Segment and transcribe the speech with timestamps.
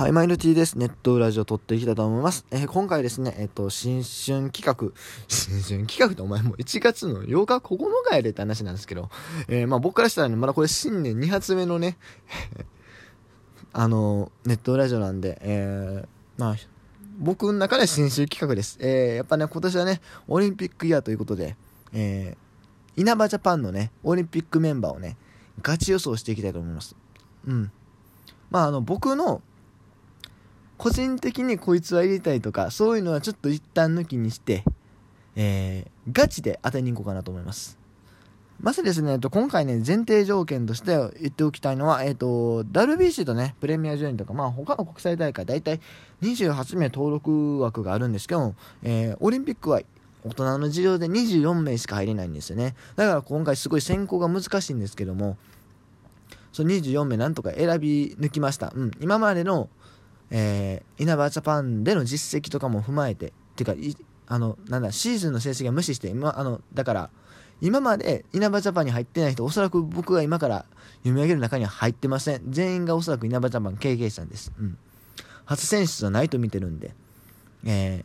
[0.00, 0.78] はい、マイルティーです。
[0.78, 2.46] ネットラジオ撮っていきたいと思います。
[2.50, 4.96] えー、今回ですね、えっ、ー、と、新春企画、
[5.28, 7.76] 新春企画ってお前もう1月の8日？9
[8.08, 9.10] 日やでって話なんですけど、
[9.46, 11.98] えー、まあ僕からしたらね、まだこれ新年2発目のね、
[13.74, 16.08] あの、ネットラジオなんで、え、
[16.38, 16.56] まあ、
[17.18, 18.78] 僕の中で新春企画です。
[18.80, 21.58] えー、やっぱね、今年はね、オリンピックイヤーということで、
[21.92, 22.38] え、
[22.96, 25.18] 稲葉ジャパンのね、オリンピックメンバーをね、
[25.60, 26.96] ガチ予想していきたいと思います。
[27.46, 27.70] うん。
[28.50, 29.42] まあ、あの、僕の、
[30.80, 34.64] 個人的にこいつは入れたいとか、そういうのはちょっと一旦抜きにして、
[35.36, 37.78] えー、ガチで当てに行こうかなと思います。
[38.62, 45.80] まずですね、えっと今回ね、前提条件として言っておきたいのは、えっ、ー、と、WBC とね、プレミア12とか、まあ他の国際大会、大体
[46.22, 49.82] 28名登録枠があるんですけど、えー、オリンピックは
[50.24, 52.74] 大人の事情で24名しか入れないんですよね。
[52.96, 55.36] だから今回すごい選考が難しいんですけども、
[56.54, 58.72] その24名なんとか選び抜きました。
[58.74, 59.68] うん、今までの
[60.30, 67.10] えー、稲葉ジャパンでの実績とかも踏まえて、っていうか、あの、なんだ、シーズンの成績は無視して、今、あの、だから、
[67.60, 70.64] 今まで稲葉ジャパンに入ってない人、おそらく僕が今から
[70.98, 72.42] 読み上げる中には入ってません。
[72.48, 74.52] 全員がおそらく稲葉ジャパン経験者です。
[74.58, 74.78] うん。
[75.44, 76.94] 初選出はないと見てるんで。
[77.64, 78.04] え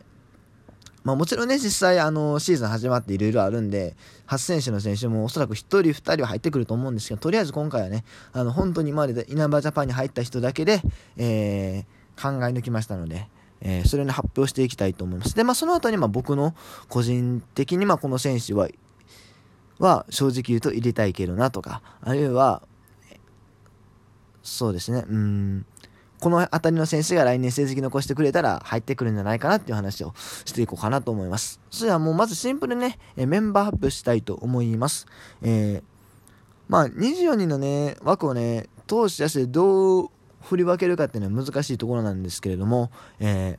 [1.04, 10.82] まあもちろんね、実際あの、シーズン始まっていろいろあるんで、初選手の選手もおそらく1人2人は入ってくると思うんですけど、とりあえず今回はね、あの、本当に今まで稲葉ジャパンに入った人だけで、
[11.16, 13.28] えー、考え抜きましたので、
[13.60, 15.34] えー、それに発表していきたいと思います。
[15.34, 16.54] で、まあ、その後に、まあ、僕の
[16.88, 18.68] 個人的に、まあ、この選手は、
[19.78, 22.62] は、正直言うと入れたいけどなとか、あるいは、
[24.42, 25.66] そうですね、うん、
[26.20, 30.14] この辺りの選手が来年成績残してくれたら入ってくるんじゃないかなっていう話を
[30.44, 31.60] していこうかなと思います。
[31.70, 35.06] それではもうまずシンプルにね、メンバー発表したいと思います。
[35.42, 35.82] えー、
[36.68, 40.10] まあ、24人のね、枠をね、投手やしてどう
[40.46, 43.58] 振り分けるかっていうのは難しいところなんですけれども、え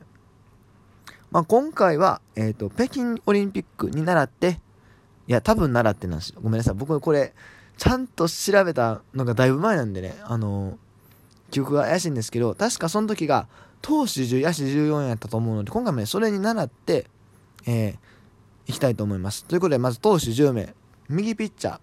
[1.30, 4.60] まあ、今回は、え、ー、と、北京オリンピックに習って、
[5.26, 6.40] いや、多分習ってなんですよ。
[6.42, 6.74] ごめんなさい。
[6.74, 7.34] 僕これ、
[7.76, 10.78] ちゃんと調べたのがだいぶ前なんでね、あの
[11.50, 13.46] 記憶が怪しいんですけど、確かその時が、
[13.82, 17.06] 投手10、野手14やったと思うので、今回もね、それに習って、
[17.66, 17.96] えー、
[18.66, 19.44] いきたいと思います。
[19.44, 20.74] ということで、まず投手10名、
[21.08, 21.78] 右ピッチャー、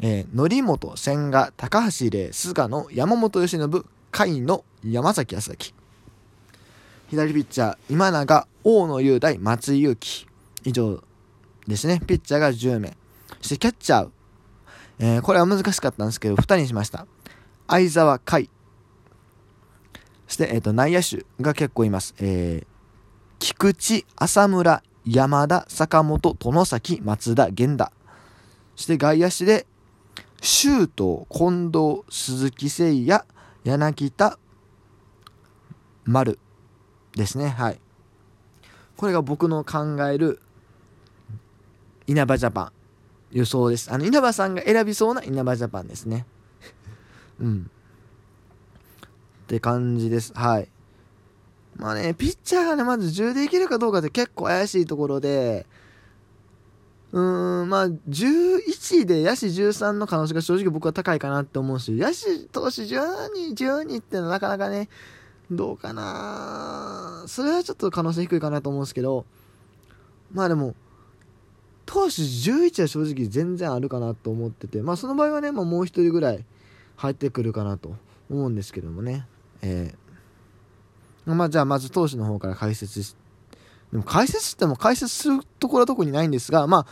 [0.00, 5.56] えー、則本、千賀、高橋礼、菅野、山本由伸、甲斐の山崎康明。
[7.10, 10.26] 左ピッチャー今永大野雄大松井裕樹。
[10.64, 11.02] 以上
[11.66, 12.00] ですね。
[12.06, 12.96] ピッチャーが10名。
[13.40, 14.10] そしてキャッチャー、
[14.98, 17.06] えー、これは難しかったんですけど2人にしました。
[17.66, 18.50] 相沢海。
[20.26, 22.66] そして、えーと、内野手が結構います、えー、
[23.38, 27.92] 菊池浅村山田坂本殿崎松田源田。
[28.76, 29.66] そして外野手で
[30.40, 33.24] 周東近藤鈴木誠也。
[33.64, 34.38] 柳田
[36.04, 36.38] 丸
[37.14, 37.48] ですね。
[37.48, 37.80] はい。
[38.96, 40.40] これが僕の考える
[42.06, 42.72] 稲葉ジャパン。
[43.30, 43.92] 予想です。
[43.92, 46.24] あの稲葉さんが選びそうな稲葉ジャパンですね。
[47.40, 47.70] うん。
[49.44, 50.32] って感じです。
[50.34, 50.68] はい。
[51.76, 55.66] まあねピッチャーがねまず10でいけるかどうかって結構怪しいところで
[57.12, 64.88] うーん、まあ、11で野手13の可能性が正直僕は高いかなって思うし、野手投手12、12ってのはなかなかね、
[65.50, 69.26] どうかなそれはちょっと可能性低いかなと思うんですけど、
[70.32, 70.74] まあでも、
[71.84, 76.44] 投手11は正直全然あるかなと思ってて、まあその場合はね、まあ、もう1人ぐらい
[76.96, 77.96] 入ってくるかなと
[78.30, 79.26] 思うんですけどもね。
[79.60, 83.28] えー、まあじゃあまず投手の方から解説して、
[83.92, 86.86] でも解説しても解説するところは特にないんですが、まあ、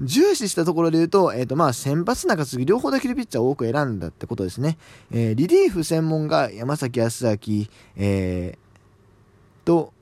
[0.00, 4.76] 重視したところで言うと、えっ、ー、と、まあ、先発中継ぎ両方できるピッチャーを多く選んだってことですね。
[5.12, 7.36] えー、リリーフ専門が山崎康明、
[7.96, 9.92] えー、と、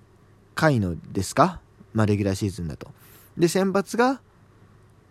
[0.57, 1.61] 甲斐野ですか？
[1.93, 2.91] まあ、レギュラーシーズンだと。
[3.37, 4.21] で、先発が、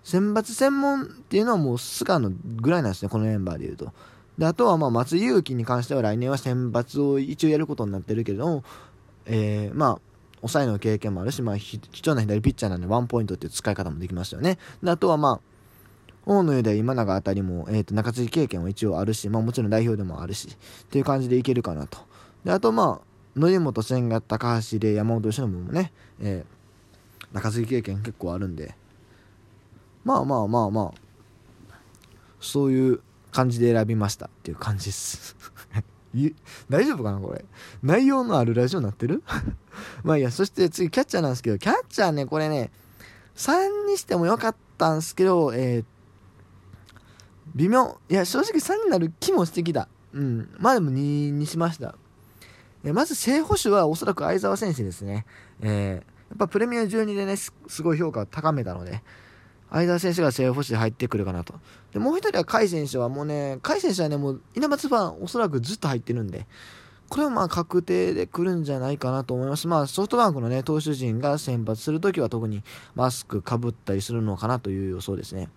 [0.03, 3.93] 選抜専門っていうのはもう菅野ぐらいなんですね、このメンバーで言うと。
[4.37, 8.63] で、あとはまあ松井裕樹に関しては来年は選抜を一応やることになってるけれども、
[9.27, 9.99] えー、まあ、
[10.41, 14.57] 抑えの経験もあるし、まあ、貴重な左ピッチャーなんでワンポイントっていう使い方もできますよね。
[14.83, 15.39] であとはまあ、
[16.25, 21.99] 大野雄大、今永あたりも、えー、と中継ぎ経験は一応あるし、まあ、もちろん代表でもあるし、っていう感じでいけるかなと。
[22.43, 28.75] であとまあ、則本千賀、高橋で山本由伸もね、えー、中継ぎ経験結構あるんで、
[30.03, 31.75] まあまあまあまあ、
[32.39, 33.01] そういう
[33.31, 35.35] 感じで選びましたっていう感じです
[36.69, 37.45] 大丈夫かなこれ。
[37.81, 39.23] 内容のあるラジオになってる？
[40.03, 42.71] まあいいや、そして次キャッチャーなんですけど、キャッチャーね、これね、
[43.35, 45.85] 3にしてもよかったんですけど、えー、
[47.55, 47.97] 微妙。
[48.09, 49.87] いや、正直3になる気もしてきた。
[50.13, 50.53] うん。
[50.59, 51.95] まあでも2にしました。
[52.83, 55.25] えまず正捕手はおそらく相澤選手ですね。
[55.61, 56.01] えー、や
[56.35, 59.03] っぱプレミア12でねす、すごい評価を高めたので、
[59.71, 61.55] 相澤選手が正捕手で入ってくるかなと。
[61.93, 66.45] で、もう一人は甲斐選手はもうね、甲斐選手はね、もう稲松ファンおそらくずっと入ってるんで、
[67.09, 69.67] これはまあ確定で来るんじゃないかなと思います。
[69.67, 72.63] まあソフトバンクのね、投手陣が先発するときは特に
[72.95, 75.49] マスクかぶったりするのかなという予想ですね。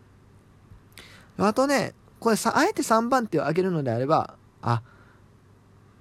[1.37, 4.83] あとね、これさ、あえて3番手を上げるのであれば、あ、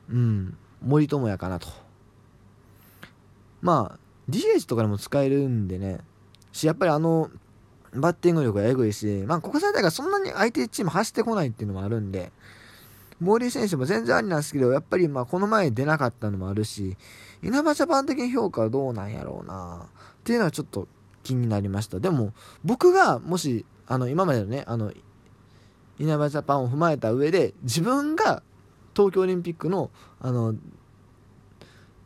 [0.10, 1.68] うん、森友哉かなと。
[3.62, 4.00] まあ、
[4.30, 6.00] DH とかでも使えるんでね、
[6.52, 7.30] し、やっぱりあの、
[7.96, 12.32] バッティング力がエグいし、まあ、国際大会そんなに相手チーム走ってこないっていうのもあるんで、
[13.20, 16.98] 森選手も全然ありなんですけど、やっぱりまあこの前出なかったのもあるし、
[17.42, 20.88] 稲葉ジャパン的に評価はどうなんやろうなっていうのはちょっと
[21.24, 22.00] 気になりました。
[22.00, 24.92] でも、僕がもし、あの、今までのね、あの、
[26.00, 28.44] 稲葉ジャパンを踏まえた上で、自分が
[28.96, 30.56] 東京オリンピックの、あの、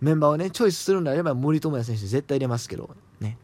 [0.02, 3.38] メンバーをね、チョイスするんであれば森友哉選手絶対入れますけど、ね。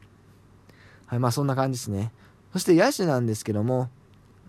[1.08, 2.12] はい、まあそんな感じですね。
[2.54, 3.90] そして野手なんですけども、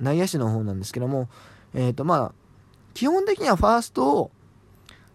[0.00, 1.28] 内野手の方なんですけども、
[1.72, 2.32] えっ、ー、とまあ、
[2.92, 4.30] 基本的にはファーストを、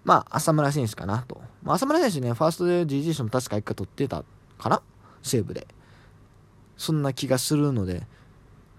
[0.03, 1.41] まあ、浅村選手かなと。
[1.63, 4.24] まあ、浅村選手ね、ファーストで GG 賞も確か1回取ってた
[4.57, 4.81] かな？
[5.21, 5.68] 西武で。
[6.77, 8.07] そんな気がするので、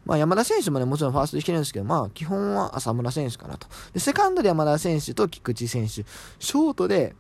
[0.06, 3.68] まあ、山田選手もね、もちろんファーストできるんですけど、まあ、基本は浅村選手かなと。
[3.92, 5.88] で、セカンドで山田選手と菊池選手。
[5.92, 7.14] ショートで、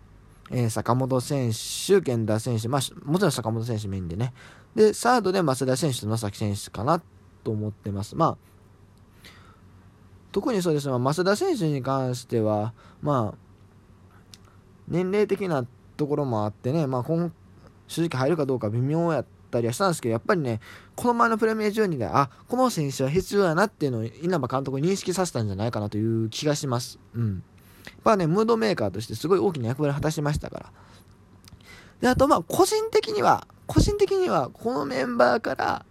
[0.50, 4.32] えー、坂本選手、源田選手、まあ、もちろん坂本選手メインでね。
[4.74, 7.02] で、サードで増田選手と野崎選手かな
[7.42, 8.16] と思ってます。
[8.16, 8.36] まあ、
[10.32, 12.72] 特にそうですね、増田選手に関しては、
[13.02, 13.38] まあ、
[14.88, 17.32] 年齢的なところもあってね、まあ、今
[17.88, 20.60] 正直入るかどうか微妙やったりはしたんですけど、やっぱりね、
[20.94, 26.98] この前のプレミア12で、あ、この選手は必要やなっていうのを稲葉監督に認識させたんじゃないかなという気がします。
[27.14, 27.42] うん。
[27.86, 30.72] やっぱね、ムードメーカーとしてすごい大きな役割を果たしましたから。
[32.00, 35.86] で、あと、まあ、個人的には、個人的には、このメンバーから、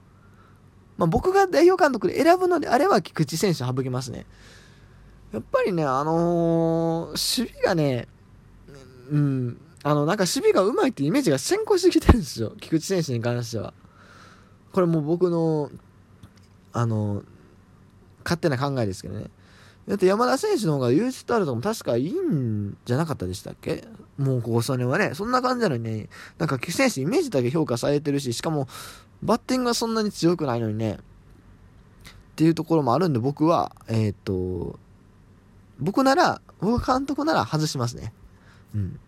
[0.97, 4.25] まあ、僕が代表監督で選ぶのであれば菊池選手省きますね。
[5.31, 8.09] やっぱりね、あのー、守備がね、
[9.09, 12.53] うん、あの、なんか守備がうまいってイメージが先行してきてるんですよ。
[12.59, 13.73] 菊池選手に関しては。
[14.73, 15.71] これもう僕の、
[16.73, 17.23] あの、
[18.25, 19.27] 勝手な考えですけどね。
[19.87, 23.85] だって山田選手の方がユースタールとも確かいいんじゃなかったでしたっけ？
[24.19, 28.67] もうここ数年はね、そんな感じなのにね、なんか菊選手イメージだけ評価されてるし、しかも
[29.23, 34.77] バッティングがそんなに強くないのにね、っていうところもあるんで、僕は、えっ、と、
[35.79, 38.13] 僕なら、僕監督なら外しますね。
[38.75, 38.99] うん。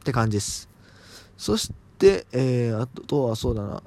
[0.00, 0.68] って感じです。
[1.36, 3.82] そして、えー、あとはそうだな。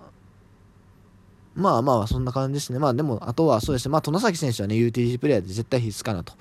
[1.54, 2.80] まあまあ、そんな感じですね。
[2.80, 3.92] まあでも、あとはそうですね。
[3.92, 6.34] まあ、殿崎選手はね、UTG プレイヤーで絶対必須かなと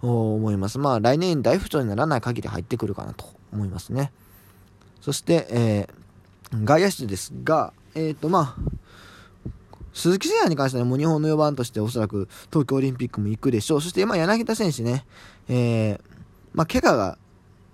[0.00, 0.78] 思います。
[0.78, 4.12] まあ、来年大不調にならない限り入ってくるかなと思いますね。
[5.00, 8.76] そして、えー、外野手ですが、えっ、ー、と、まあ、
[9.92, 13.80] 鈴木誠也に関してはもう日本の4番としておそらく東京オリンピックも行くでしょう。
[13.80, 15.06] そして、まあ、柳田選手ね、
[15.48, 16.00] えー、
[16.52, 17.18] まあ、怪我が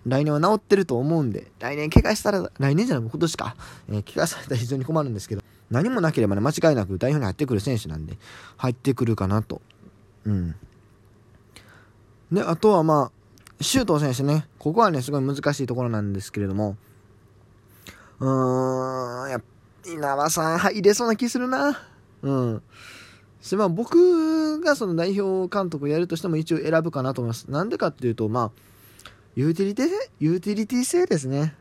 [0.07, 3.57] 来年は治ってると思うんで、来年怪我したら、来年じゃない、今年か、
[3.89, 8.19] えー、怪我されたら非常に困るんですけど、何もなければね、間違いなく代表に入ってくる選手なんで、
[8.57, 9.63] 入ってくるかなと。
[10.27, 10.55] うん。
[12.31, 13.22] で、あとはまあ、
[13.63, 16.77] 周東選手ね、ここはね、すごい難しいところなんですけれども、
[18.21, 19.41] うーん、や
[19.87, 21.81] 稲葉さん入れそうな気するな。
[22.23, 22.63] うん。
[23.41, 27.51] しまあ僕がその代表監督をやるとしても一応選ぶかなと思います。
[27.51, 28.61] なんでかっていうと、まあ、
[29.35, 29.89] ユーティリティ、
[30.21, 31.55] ユーティリティ性ですね。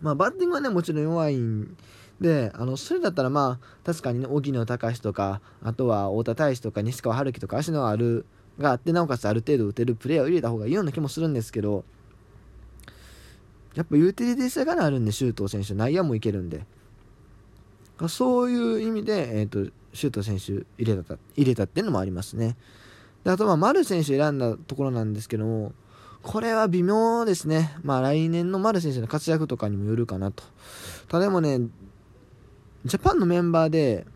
[0.00, 1.76] まあバッティングはね、もちろん弱いん
[2.20, 8.24] で、あの、それだったらまあ、確かにね、荻野隆とか、あとは太田大志とか西川春樹とか足のある、
[8.58, 11.84] があって、なおかつある程度打てるプレーヤーを入れた方がいいような気もするんですけど、
[13.74, 16.64] やっぱユーティリティ性があるんで、周東選手、内野もいけるんで。
[18.08, 22.56] そういう意味で、えーと、シュー選手入れた入れたっていうのもありますね。
[23.24, 25.72] であとは丸選手選んだところなんですけども、
[26.22, 27.76] これは微妙ですね。
[27.82, 30.42] まあ来年の丸選手の活躍とかにもよるかなと。
[31.08, 31.60] ただでもね、
[32.84, 34.06] ジャパンのメンバーで、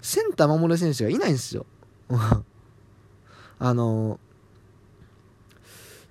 [0.00, 1.66] センター守る選手がいないんですよ。
[3.60, 4.18] あの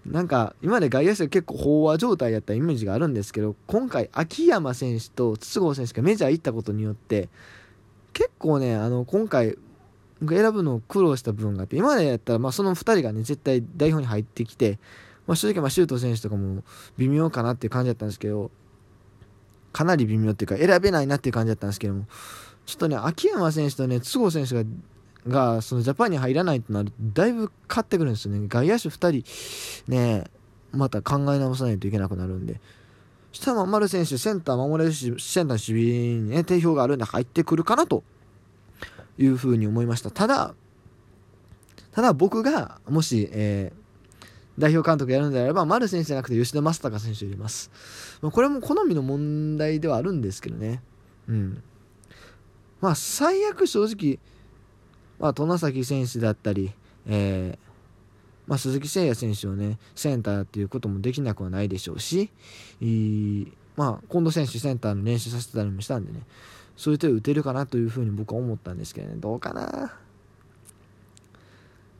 [0.05, 7.27] なんか今まで外野手が結構飽和状態やったイメージがあるんですけど今回秋山選手と筒香選手がメジャー行ったことによって
[8.13, 9.57] 結構ねあの今回
[10.27, 14.77] 選ぶのを苦労した部分があって今までやったらまあその2人がね絶対代表に入ってきて、
[15.27, 16.63] まあ、正直まあ周東選手とかも
[16.97, 18.51] 微妙かなっていう感じだったんですけど
[19.71, 22.05] かなり微妙っていうか選べないなっていう感じだったんですけども
[22.65, 24.69] ちょっとね秋山選手とね筒香選手が
[25.27, 29.23] がそのジャパンに入らないとなるとだいぶ変わってくるんですよね外野手2
[29.85, 30.23] 人ね
[30.71, 32.59] また考え直さないといけなくなるんで。
[33.31, 38.03] 下も丸選手、センター守れるし、センター守備にね、定評があるんで入ってくるかなと
[39.17, 40.09] いうふうに思いました。
[40.09, 40.55] ただ、
[41.91, 44.25] ただ僕が、もし、えー、
[44.57, 47.71] 代表監督やるんであれば、丸選手じゃなくて吉田正尚選手を入れます。
[48.21, 50.81] これも好みの問題ではあるんですけどね。
[51.27, 51.63] うん。
[52.81, 54.19] まあ、最悪正直、
[55.19, 56.71] まあ、外崎選手だったり、
[57.07, 57.69] えー、
[58.47, 62.31] まあ、鈴木誠也選手をね、センターっていうこともできなくはないでしょうし、
[63.75, 66.21] まあ、近藤選手センターの練習させてたりもしたんでね、
[66.75, 69.93] そういう手を打てるかなというふうに僕は思ったんですけどね、どうかな。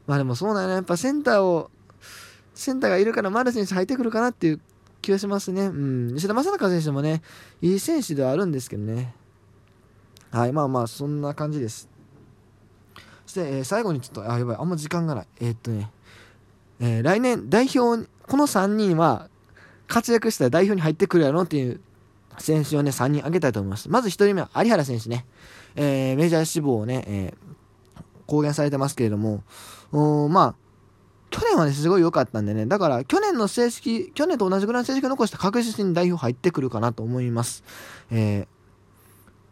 [0.08, 1.70] まあでもそうだよね、やっぱセンターを、
[2.56, 4.62] センターがいるから丸選手入ってくるかなっていう
[5.02, 5.68] 気がしますね。
[5.68, 6.16] うん。
[6.16, 7.22] 吉田正尚選手もね、
[7.62, 9.14] いい選手ではあるんですけどね。
[10.32, 11.90] はい、まあまあ、そんな感じです。
[13.30, 15.28] そして、えー、最後にちょっと、あ、やばい、あんま時間がない。
[15.40, 15.92] えー、っとね、
[16.80, 19.30] えー、来年代表、この3人は
[19.88, 21.80] 活躍したら代表に入ってくるやろっていう
[22.40, 23.88] 選手をね、3人挙げたいと思います。
[23.88, 25.28] まず1人目は有原選手ね。
[25.76, 29.44] えー、メジャー志望をね、えー、公言されてますけれども、
[29.92, 30.56] おまあ、
[31.30, 37.64] 去年はね、すごい良かったんでね、だから去年の成績、去年と同じぐらいの成績を残した確実に代表入ってくるかなと思います。
[38.10, 38.59] えー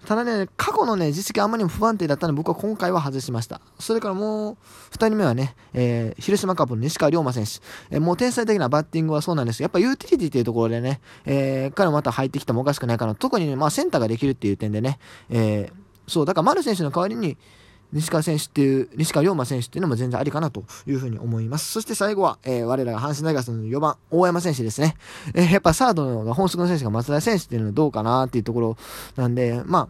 [0.06, 3.62] ただね、過去のね、実績あんまりにも不安定だったので僕は今回は外しました。
[3.80, 4.58] それからもう、
[4.92, 7.60] 2人目はね、えー、広島カップの西川龍馬選手。
[7.89, 13.16] えー、もう天才的なバッティングはそうなんですやっぱユーティリティというところでね、えー、彼また入ってきてもおかしくないかな。
[13.16, 15.00] 特にね、まあセンターができるっていう点でね、
[15.30, 15.74] えー、
[16.08, 17.38] そう、だから丸選手の代わりに、
[17.94, 21.72] 西川選手っていう、西川龍馬選手っていうのも全然ありかなというふうに思います。
[21.72, 24.96] そして最後は、えー、我らが阪神大学の4番、大山選手ですね。
[25.34, 28.77] えー、やっぱサードのが本職の選手が松田選手っていうのはどうかなっていうところ
[29.15, 29.88] なんで、まあ、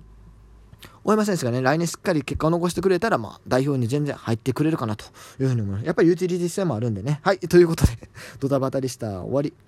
[1.03, 5.05] 大山選手がね、来年しっかり結果を残してくれたら、まあ、代表に全然入ってくれるかなと
[5.39, 5.85] いうふうに思います。
[5.85, 7.21] やっぱりユーティリティ性もあるんでね。
[7.23, 7.93] はい、ということで、
[8.39, 9.21] ドタバタでした。
[9.21, 9.53] 終わり。